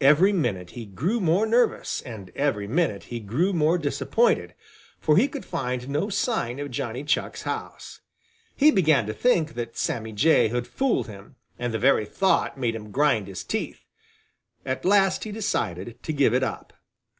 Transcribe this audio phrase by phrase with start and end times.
[0.00, 4.54] Every minute he grew more nervous, and every minute he grew more disappointed,
[4.98, 8.00] for he could find no sign of Johnny Chuck's house.
[8.56, 12.74] He began to think that Sammy Jay had fooled him, and the very thought made
[12.74, 13.84] him grind his teeth.
[14.66, 16.72] At last he decided to give it up.